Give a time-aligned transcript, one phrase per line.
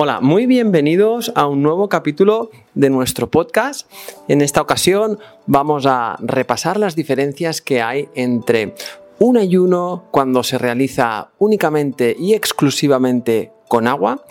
[0.00, 3.90] Hola, muy bienvenidos a un nuevo capítulo de nuestro podcast.
[4.28, 8.76] En esta ocasión vamos a repasar las diferencias que hay entre
[9.18, 14.24] un ayuno cuando se realiza únicamente y exclusivamente con agua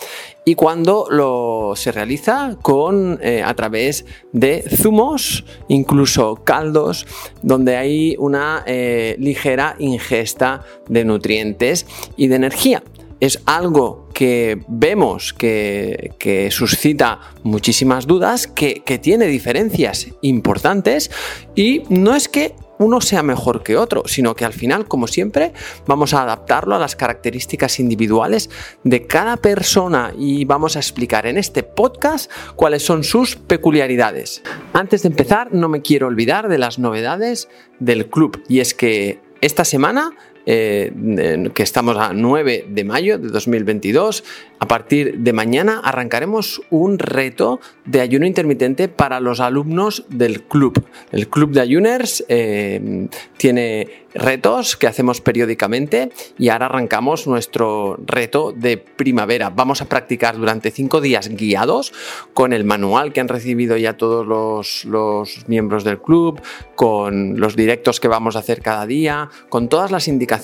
[0.46, 7.06] y cuando lo se realiza con eh, a través de zumos, incluso caldos,
[7.42, 12.84] donde hay una eh, ligera ingesta de nutrientes y de energía.
[13.20, 21.12] Es algo que vemos que, suscita muchísimas dudas, que, tiene diferencias importantes
[21.56, 25.54] y no es que uno sea mejor que otro, sino que al final, como siempre,
[25.88, 28.50] vamos a adaptarlo a las características individuales
[28.84, 34.44] de cada persona y vamos a explicar en este podcast cuáles son sus peculiaridades.
[34.74, 37.50] Antes de empezar, no me quiero olvidar de las novedades
[37.80, 40.16] del club y es que esta semana
[40.50, 44.24] eh, que estamos a 9 de mayo de 2022.
[44.60, 50.84] A partir de mañana arrancaremos un reto de ayuno intermitente para los alumnos del club.
[51.12, 58.54] El club de ayuners eh, tiene retos que hacemos periódicamente y ahora arrancamos nuestro reto
[58.56, 59.50] de primavera.
[59.50, 61.94] Vamos a practicar durante cinco días guiados
[62.34, 66.42] con el manual que han recibido ya todos los, los miembros del club,
[66.76, 70.37] con los directos que vamos a hacer cada día, con todas las indicaciones,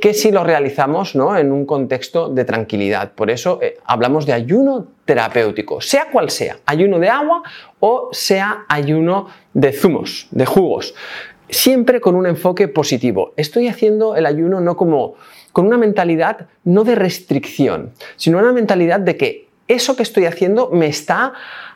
[0.00, 1.36] que si lo realizamos ¿no?
[1.38, 3.12] en un contexto de tranquilidad.
[3.12, 7.42] Por eso eh, hablamos de ayuno terapéutico, sea cual sea, ayuno de agua
[7.80, 10.94] o sea ayuno de zumos, de jugos,
[11.48, 13.32] siempre con un enfoque positivo.
[13.36, 15.14] Estoy haciendo el ayuno no como
[15.52, 20.68] con una mentalidad no de restricción, sino una mentalidad de que eso que estoy haciendo
[20.70, 21.32] me está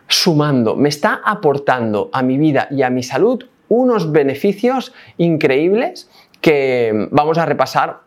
[0.08, 6.08] sumando, me está aportando a mi vida y a mi salud unos beneficios increíbles
[6.40, 8.00] que vamos a repasar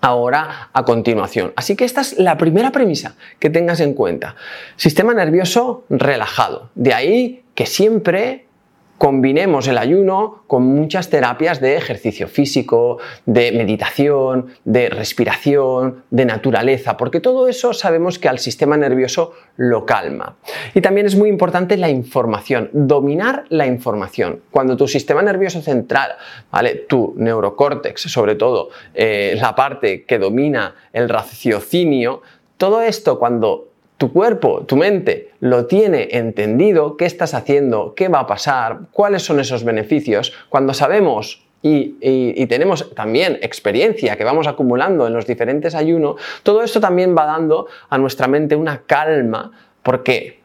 [0.00, 1.52] ahora a continuación.
[1.56, 4.36] Así que esta es la primera premisa que tengas en cuenta.
[4.76, 6.70] Sistema nervioso relajado.
[6.74, 8.47] De ahí que siempre
[8.98, 16.96] combinemos el ayuno con muchas terapias de ejercicio físico, de meditación, de respiración, de naturaleza,
[16.96, 20.36] porque todo eso sabemos que al sistema nervioso lo calma.
[20.74, 24.42] Y también es muy importante la información, dominar la información.
[24.50, 26.12] Cuando tu sistema nervioso central,
[26.50, 26.74] ¿vale?
[26.88, 32.22] tu neurocórtex, sobre todo eh, la parte que domina el raciocinio,
[32.56, 33.67] todo esto cuando
[33.98, 39.24] tu cuerpo, tu mente lo tiene entendido, qué estás haciendo, qué va a pasar, cuáles
[39.24, 45.74] son esos beneficios, cuando sabemos y, tenemos también experiencia que vamos acumulando en los diferentes
[45.74, 49.50] ayunos, todo esto también va dando a nuestra mente una calma
[49.82, 50.38] porque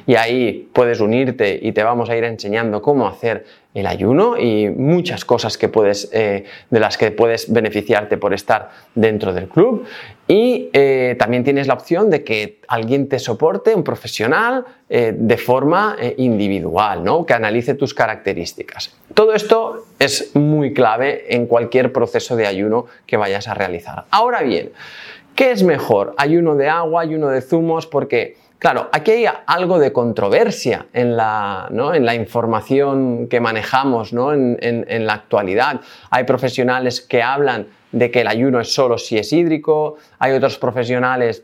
[0.08, 4.70] y ahí puedes unirte y te vamos a ir enseñando cómo hacer el ayuno y
[4.70, 9.86] muchas cosas que puedes, eh, de las que puedes beneficiarte por estar dentro del club.
[10.28, 15.38] Y eh, también tienes la opción de que alguien te soporte, un profesional, eh, de
[15.38, 17.26] forma individual, ¿no?
[17.26, 18.96] que analice tus características.
[19.14, 24.06] Todo esto es muy clave en cualquier proceso de ayuno que vayas a realizar.
[24.12, 24.72] Ahora bien,
[25.36, 26.14] ¿qué es mejor?
[26.18, 27.88] ¿Ayuno de agua, ayuno de zumos?
[27.88, 31.68] Porque Claro, aquí hay algo de controversia en la,
[32.14, 35.82] información que manejamos en, la actualidad.
[36.12, 40.60] Hay profesionales que hablan de que el ayuno es solo si es hídrico, hay otros
[40.60, 41.44] profesionales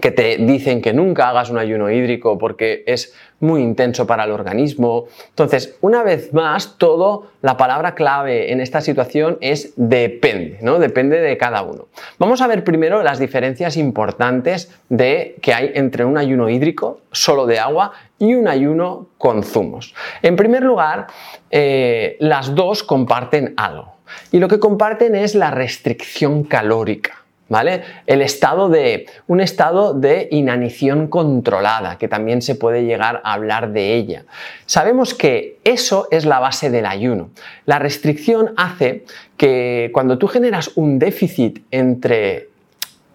[0.00, 4.30] que te dicen que nunca hagas un ayuno hídrico porque es muy intenso para el
[4.30, 5.06] organismo.
[5.30, 10.78] Entonces, una vez más, todo, la palabra clave en esta situación es depende, ¿no?
[10.78, 11.88] Depende de cada uno.
[12.18, 17.46] Vamos a ver primero las diferencias importantes de, que hay entre un ayuno hídrico, solo
[17.46, 19.94] de agua, y un ayuno con zumos.
[20.22, 21.08] En primer lugar,
[21.50, 23.94] eh, las dos comparten algo.
[24.32, 27.24] Y lo que comparten es la restricción calórica.
[27.48, 27.82] ¿Vale?
[28.06, 33.72] El estado de, un estado de inanición controlada, que también se puede llegar a hablar
[33.72, 34.24] de ella.
[34.66, 37.30] Sabemos que eso es la base del ayuno.
[37.64, 39.04] La restricción hace
[39.38, 42.50] que cuando tú generas un déficit entre,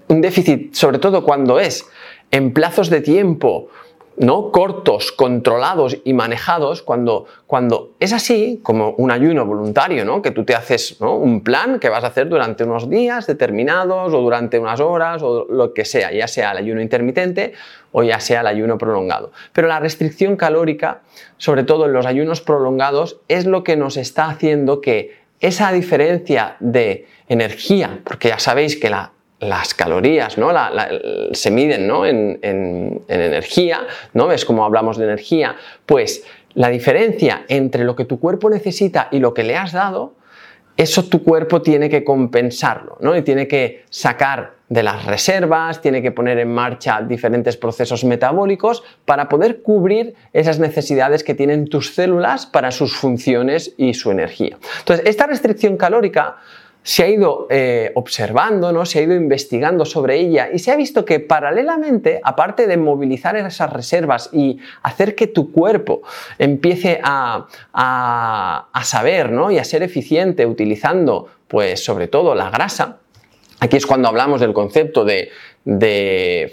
[0.08, 1.86] un déficit sobre todo cuando es
[2.32, 3.70] en plazos de tiempo
[4.18, 4.52] ¿no?
[4.52, 10.22] cortos, controlados y manejados, cuando, cuando es así, como un ayuno voluntario, ¿no?
[10.22, 14.22] que tú te haces un plan que vas a hacer durante unos días determinados o
[14.22, 17.54] durante unas horas o lo que sea, ya sea el ayuno intermitente
[17.92, 19.32] o ya sea el ayuno prolongado.
[19.54, 21.02] Pero la restricción calórica,
[21.38, 26.56] sobre todo en los ayunos prolongados, es lo que nos está haciendo que esa diferencia
[26.60, 29.13] de energía, porque ya sabéis que la
[29.44, 30.52] las calorías, ¿no?
[31.32, 33.82] se miden en, energía,
[34.14, 34.28] ¿no?
[34.28, 35.56] ¿Ves cómo hablamos de energía?
[35.86, 36.24] Pues
[36.54, 40.14] la diferencia entre lo que tu cuerpo necesita y lo que le has dado,
[40.76, 43.16] eso tu cuerpo tiene que compensarlo, ¿no?
[43.16, 48.84] Y tiene que sacar de las reservas, tiene que poner en marcha diferentes procesos metabólicos
[49.06, 54.58] para poder cubrir esas necesidades que tienen tus células para sus funciones y su energía.
[54.80, 56.38] Entonces, esta restricción calórica
[56.84, 58.86] se ha ido eh, observando, ¿no?
[58.86, 63.38] se ha ido investigando sobre ella y se ha visto que paralelamente, aparte de movilizar
[63.38, 66.02] esas reservas y hacer que tu cuerpo
[66.38, 67.48] empiece a,
[68.84, 69.50] saber ¿no?
[69.50, 72.98] y a ser eficiente utilizando, pues sobre todo la grasa,
[73.62, 75.32] aquí es cuando hablamos del concepto de,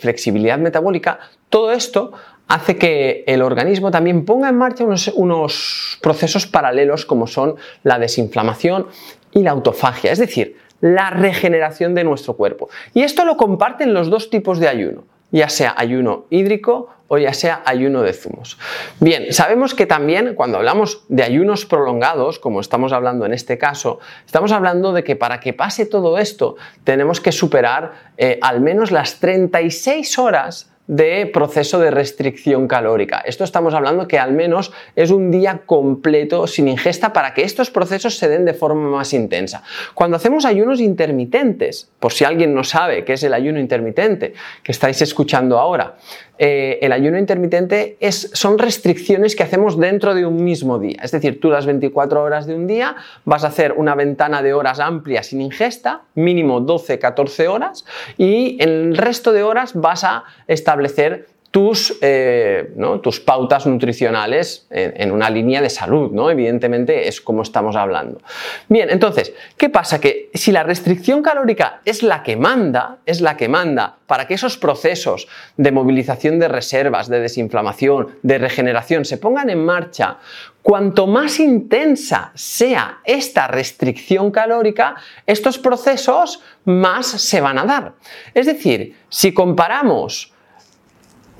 [0.00, 1.18] flexibilidad metabólica,
[1.48, 2.12] todo esto
[2.46, 8.86] hace que el organismo también ponga en marcha unos, procesos paralelos como son la desinflamación
[9.32, 12.68] y la autofagia, es decir, la regeneración de nuestro cuerpo.
[12.94, 17.34] Y esto lo comparten los dos tipos de ayuno, ya sea ayuno hídrico o ya
[17.34, 18.56] sea ayuno de zumos.
[19.00, 23.98] Bien, sabemos que también cuando hablamos de ayunos prolongados, como estamos hablando en este caso,
[24.24, 26.54] estamos hablando de que para que pase todo esto
[26.84, 33.22] tenemos que superar eh, al menos las 36 horas de proceso de restricción calórica.
[33.24, 37.70] Esto estamos hablando que al menos es un día completo sin ingesta para que estos
[37.70, 39.62] procesos se den de forma más intensa.
[39.94, 44.72] Cuando hacemos ayunos intermitentes, por si alguien no sabe qué es el ayuno intermitente que
[44.72, 45.94] estáis escuchando ahora,
[46.42, 50.96] eh, el ayuno intermitente es, son restricciones que hacemos dentro de un mismo día.
[51.02, 54.54] Es decir, tú las 24 horas de un día vas a hacer una ventana de
[54.54, 57.84] horas amplia sin ingesta, mínimo 12-14 horas,
[58.16, 65.28] y el resto de horas vas a establecer tus, eh, tus pautas nutricionales en, una
[65.30, 66.30] línea de salud, ¿no?
[66.30, 68.20] Evidentemente es como estamos hablando.
[68.68, 70.00] Bien, entonces, ¿qué pasa?
[70.00, 74.34] Que si la restricción calórica es la que manda, es la que manda para que
[74.34, 75.26] esos procesos
[75.56, 80.18] de movilización de reservas, de desinflamación, de regeneración se pongan en marcha,
[80.62, 84.94] cuanto más intensa sea esta restricción calórica,
[85.26, 87.92] estos procesos más se van a dar.
[88.34, 90.32] Es decir, si comparamos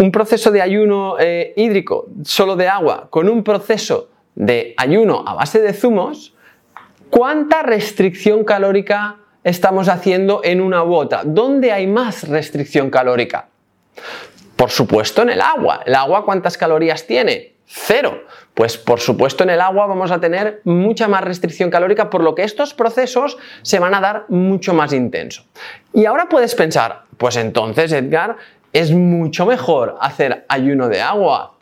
[0.01, 5.35] un proceso de ayuno eh, hídrico solo de agua con un proceso de ayuno a
[5.35, 6.35] base de zumos,
[7.11, 11.21] ¿cuánta restricción calórica estamos haciendo en una u otra?
[11.25, 13.49] ¿Dónde hay más restricción calórica?
[14.57, 15.83] Por supuesto en el agua.
[15.85, 17.57] ¿El agua cuántas calorías tiene?
[17.67, 18.25] Cero.
[18.55, 22.35] Pues por supuesto en el agua vamos a tener mucha más restricción calórica, por lo
[22.35, 25.45] que estos procesos se van a dar mucho más intenso.
[25.93, 28.37] Y ahora puedes pensar, pues entonces Edgar,
[28.73, 31.55] es mucho mejor hacer ayuno de agua.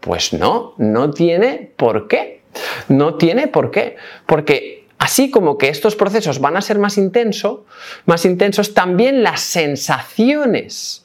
[0.00, 2.42] Pues no, no tiene por qué.
[2.88, 3.96] No tiene por qué.
[4.26, 7.60] Porque así como que estos procesos van a ser más intensos,
[8.06, 11.04] más intensos, también las sensaciones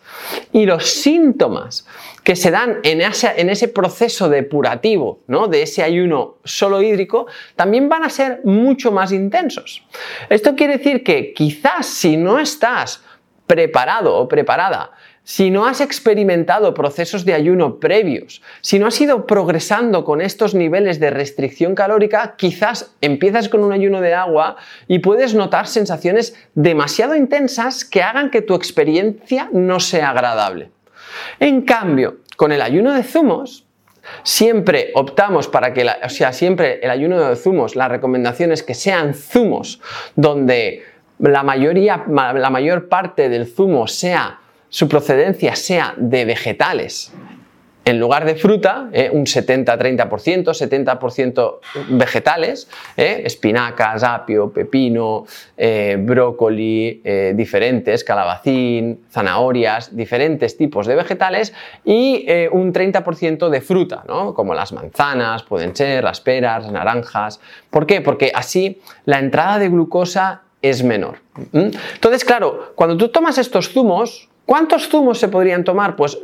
[0.51, 1.85] y los síntomas
[2.23, 5.47] que se dan en ese, proceso depurativo, ¿no?
[5.47, 9.83] de ese ayuno solo hídrico, también van a ser mucho más intensos.
[10.29, 13.03] Esto quiere decir que quizás si no estás
[13.45, 14.91] preparado o preparada
[15.23, 20.53] si no has experimentado procesos de ayuno previos, si no has ido progresando con estos
[20.53, 26.35] niveles de restricción calórica, quizás empiezas con un ayuno de agua y puedes notar sensaciones
[26.55, 30.71] demasiado intensas que hagan que tu experiencia no sea agradable.
[31.39, 33.65] En cambio, con el ayuno de zumos,
[34.23, 38.73] Siempre optamos para que, o sea, siempre el ayuno de zumos, la recomendación es que
[38.73, 39.79] sean zumos
[40.17, 40.83] donde
[41.19, 44.41] la mayoría, la mayor parte del zumo sea
[44.73, 47.13] su procedencia sea de vegetales
[47.85, 55.25] en lugar de fruta, eh, un 70-30%, 70%, vegetales, eh, espinacas, apio, pepino,
[55.57, 57.01] eh, brócoli,
[57.35, 61.53] diferentes, calabacín, zanahorias, diferentes tipos de vegetales
[61.83, 64.03] y un 30% de fruta,
[64.33, 67.39] como las manzanas, pueden ser, las peras, naranjas.
[67.69, 68.01] ¿Por qué?
[68.01, 71.17] Porque así la entrada de glucosa es menor.
[71.51, 75.95] Entonces, claro, cuando tú tomas estos zumos, ¿Cuántos zumos se podrían tomar?
[75.95, 76.17] Pues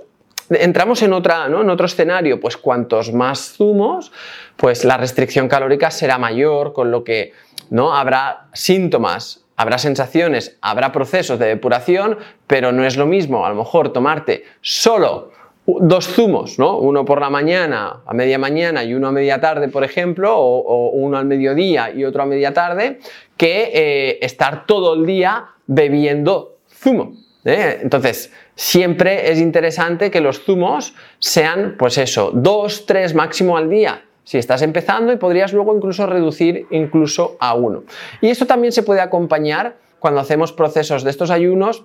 [0.50, 4.12] entramos en, otra, en otro escenario, pues cuantos más zumos,
[4.56, 7.34] pues la restricción calórica será mayor, con lo que
[7.70, 7.96] ¿no?
[7.96, 13.56] habrá síntomas, habrá sensaciones, habrá procesos de depuración, pero no es lo mismo a lo
[13.56, 15.32] mejor tomarte solo
[15.66, 16.78] dos zumos, ¿no?
[16.78, 20.90] Uno por la mañana, a media mañana y uno a media tarde, por ejemplo, o,
[20.90, 23.00] uno al mediodía y otro a media tarde,
[23.38, 27.14] que eh, estar todo el día bebiendo zumo.
[27.46, 27.80] ¿Eh?
[27.82, 34.04] Entonces, siempre es interesante que los zumos sean, pues eso, dos, tres máximo al día.
[34.24, 37.84] Si estás empezando y podrías luego incluso reducir incluso a uno.
[38.22, 41.84] Y esto también se puede acompañar cuando hacemos procesos de estos ayunos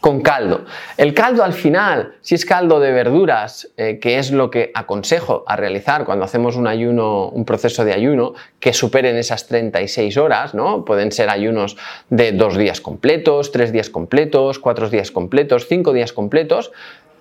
[0.00, 0.64] con caldo.
[0.96, 5.44] El caldo al final, si es caldo de verduras, eh, que es lo que aconsejo
[5.46, 10.54] a realizar cuando hacemos un ayuno, un proceso de ayuno que superen esas 36 horas,
[10.54, 10.84] ¿no?
[10.84, 11.76] Pueden ser ayunos
[12.08, 16.72] de dos días completos, tres días completos, cuatro días completos, cinco días completos.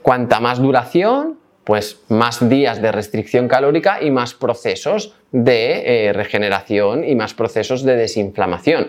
[0.02, 1.38] Cuanta más duración,
[1.70, 7.84] pues más días de restricción calórica y más procesos de eh, regeneración y más procesos
[7.84, 8.88] de desinflamación.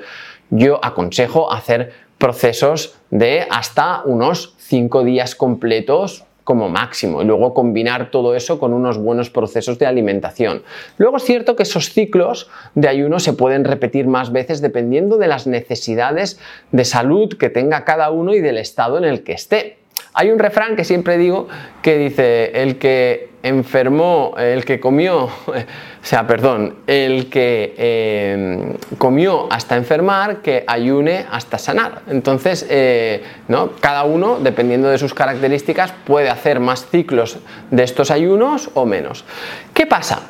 [0.49, 8.11] Yo aconsejo hacer procesos de hasta unos 5 días completos como máximo y luego combinar
[8.11, 10.63] todo eso con unos buenos procesos de alimentación.
[10.97, 15.29] Luego es cierto que esos ciclos de ayuno se pueden repetir más veces dependiendo de
[15.29, 16.41] las necesidades
[16.73, 19.80] de salud que tenga cada uno y del estado en el que esté.
[20.13, 21.49] Hay un refrán que siempre digo
[21.83, 25.53] que dice, el que enfermó, el que comió, o
[26.03, 32.03] sea, perdón, el que eh, comió hasta enfermar, que ayune hasta sanar.
[32.09, 33.73] Entonces, eh, ¿no?
[33.81, 37.39] cada uno, dependiendo de sus características, puede hacer más ciclos
[37.71, 39.25] de estos ayunos o menos.
[39.73, 40.23] ¿Qué pasa?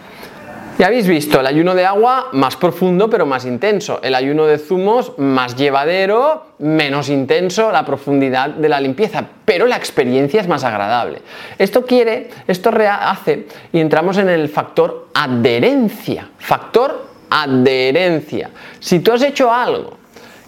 [0.81, 4.57] Ya habéis visto, el ayuno de agua más profundo pero más intenso, el ayuno de
[4.57, 10.65] zumos más llevadero, menos intenso, la profundidad de la limpieza, pero la experiencia es más
[10.65, 11.21] agradable.
[11.59, 18.49] Esto quiere, esto hace, y entramos en el factor adherencia, factor adherencia.
[18.79, 19.99] Si tú has hecho algo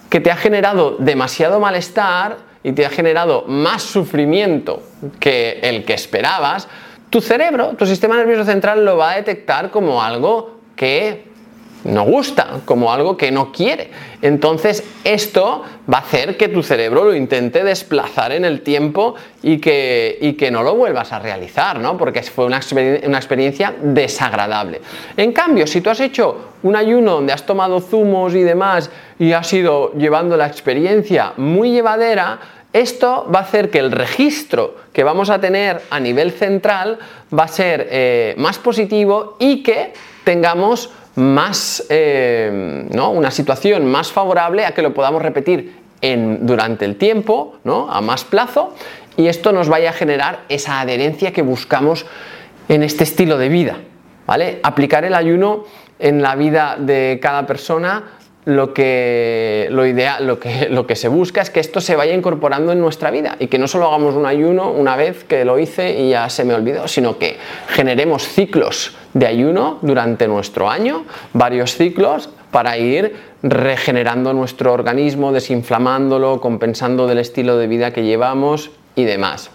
[0.09, 4.81] que te ha generado demasiado malestar y te ha generado más sufrimiento
[5.19, 6.67] que el que esperabas,
[7.13, 11.25] tu cerebro, tu sistema nervioso central lo va a detectar como algo que
[11.83, 13.91] no gusta, como algo que no quiere.
[14.23, 19.59] Entonces esto va a hacer que tu cerebro lo intente desplazar en el tiempo y
[19.59, 21.99] que, y que no lo vuelvas a realizar, ¿no?
[21.99, 22.61] Porque fue una,
[23.05, 24.81] una experiencia desagradable.
[25.15, 28.89] En cambio, si tú has hecho un ayuno donde has tomado zumos y demás
[29.19, 32.39] y has ido llevando la experiencia muy llevadera,
[32.73, 36.97] esto va a hacer que el registro que vamos a tener a nivel central
[37.37, 44.65] va a ser eh, más positivo y que tengamos más, eh, una situación más favorable
[44.65, 47.89] a que lo podamos repetir durante el tiempo, ¿no?
[47.89, 48.73] a más plazo,
[49.15, 52.05] y esto nos vaya a generar esa adherencia que buscamos
[52.67, 53.77] en este estilo de vida.
[54.25, 54.59] ¿vale?
[54.63, 55.63] Aplicar el ayuno
[55.99, 58.03] en la vida de cada persona
[58.45, 62.13] lo que, lo, ideal, lo, que, lo que se busca es que esto se vaya
[62.13, 65.59] incorporando en nuestra vida y que no solo hagamos un ayuno una vez que lo
[65.59, 67.37] hice y ya se me olvidó, sino que
[67.69, 76.39] generemos ciclos de ayuno durante nuestro año, varios ciclos para ir regenerando nuestro organismo, desinflamándolo,
[76.39, 79.49] compensando del estilo de vida que llevamos y demás.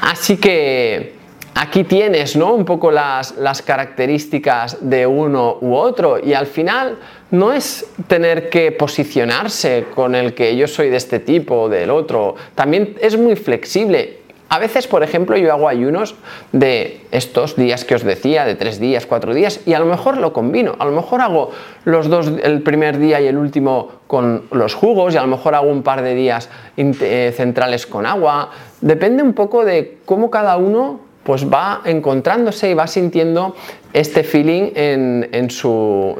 [0.00, 1.17] Así que
[1.54, 2.54] aquí tienes ¿no?
[2.54, 6.98] un poco las, las, características de uno u otro y al final
[7.30, 11.90] no es tener que posicionarse con el que yo soy de este tipo o del
[11.90, 14.18] otro, también es muy flexible.
[14.50, 16.14] A veces, por ejemplo, yo hago ayunos
[16.52, 20.16] de estos días que os decía, de tres días, cuatro días, y a lo mejor
[20.16, 20.74] lo combino.
[20.78, 21.50] A lo mejor hago
[21.84, 25.54] los dos, el primer día y el último con los jugos, y a lo mejor
[25.54, 28.50] hago un par de días eh, centrales con agua.
[28.80, 33.54] Depende un poco de cómo cada uno pues va encontrándose y va sintiendo
[33.92, 36.16] este feeling en, su,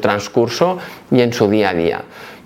[0.00, 0.78] transcurso
[1.10, 2.02] y en su día a día.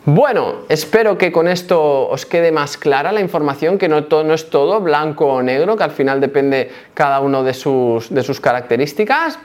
[0.07, 4.35] Bueno, espero que con esto os quede más clara la información, que no, todo, no
[4.35, 9.39] es todo blanco o negro, que al final depende cada uno de sus características.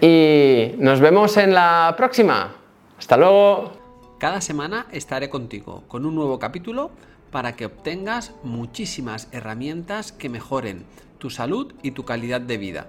[0.00, 2.54] Y nos vemos en la próxima.
[2.96, 3.72] Hasta luego.
[4.20, 6.92] Cada semana estaré contigo con un nuevo capítulo
[7.32, 10.84] para que obtengas muchísimas herramientas que mejoren
[11.24, 12.86] tu salud y tu calidad de vida.